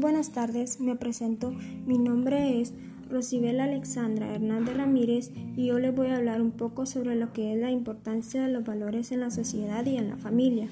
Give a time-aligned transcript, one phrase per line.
[0.00, 1.52] buenas tardes, me presento.
[1.86, 2.72] Mi nombre es
[3.10, 7.52] Rosibel Alexandra Hernández Ramírez y yo les voy a hablar un poco sobre lo que
[7.52, 10.68] es la importancia de los valores en la sociedad y en la familia.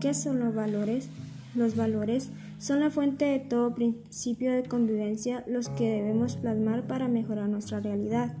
[0.00, 1.08] ¿Qué son los valores?
[1.54, 7.08] Los valores son la fuente de todo principio de convivencia, los que debemos plasmar para
[7.08, 8.34] mejorar nuestra realidad.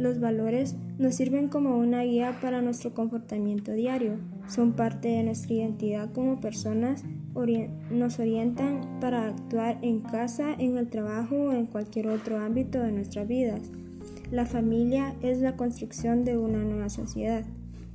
[0.00, 4.16] Los valores nos sirven como una guía para nuestro comportamiento diario,
[4.48, 7.04] son parte de nuestra identidad como personas,
[7.90, 12.92] nos orientan para actuar en casa, en el trabajo o en cualquier otro ámbito de
[12.92, 13.60] nuestras vidas.
[14.30, 17.44] La familia es la construcción de una nueva sociedad.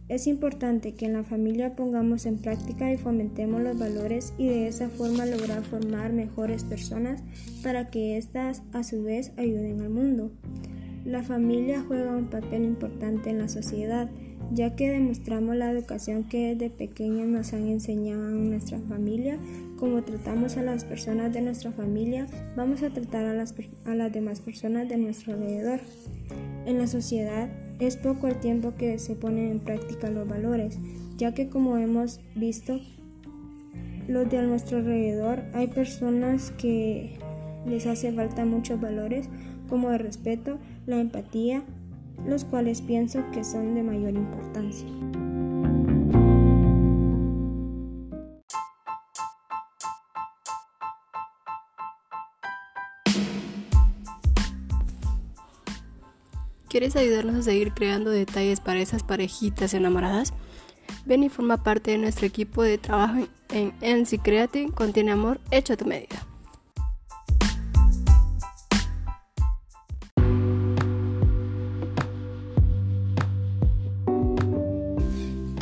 [0.07, 4.67] Es importante que en la familia pongamos en práctica y fomentemos los valores y de
[4.67, 7.23] esa forma lograr formar mejores personas
[7.63, 10.29] para que éstas a su vez ayuden al mundo.
[11.15, 14.09] La familia juega un papel importante en la sociedad,
[14.51, 19.37] ya que demostramos la educación que desde pequeños nos han enseñado en nuestra familia,
[19.79, 24.11] como tratamos a las personas de nuestra familia, vamos a tratar a las, a las
[24.11, 25.79] demás personas de nuestro alrededor.
[26.65, 27.47] En la sociedad
[27.79, 30.77] es poco el tiempo que se ponen en práctica los valores,
[31.15, 32.81] ya que como hemos visto,
[34.09, 37.17] los de nuestro alrededor hay personas que
[37.67, 39.29] les hace falta muchos valores
[39.69, 41.63] como el respeto, la empatía,
[42.25, 44.87] los cuales pienso que son de mayor importancia.
[56.69, 60.33] ¿Quieres ayudarnos a seguir creando detalles para esas parejitas enamoradas?
[61.05, 65.71] Ven y forma parte de nuestro equipo de trabajo en NC Creative Contiene Amor hecho
[65.71, 66.27] a tu medida.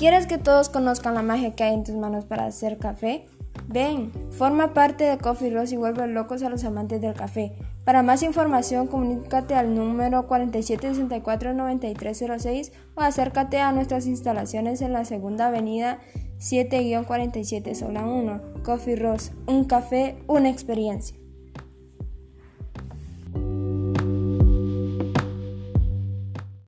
[0.04, 3.26] ¿Quieres que todos conozcan la magia que hay en tus manos para hacer café?
[3.70, 7.54] Ven, forma parte de Coffee Rose y vuelve locos a los amantes del café.
[7.86, 15.48] Para más información, comunícate al número 4764-9306 o acércate a nuestras instalaciones en la segunda
[15.48, 16.02] avenida
[16.38, 18.42] 7-47 Sola 1.
[18.66, 21.16] Coffee Rose, un café, una experiencia.